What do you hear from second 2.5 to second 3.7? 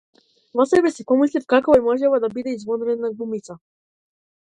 извонредна глумица.